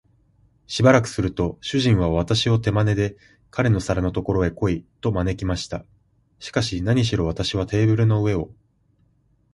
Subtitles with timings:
[0.65, 3.17] しばらくすると、主人は私を手まねで、
[3.51, 5.85] 彼の皿のところへ来い、と招きました。
[6.39, 8.49] しかし、なにしろ私はテーブルの上を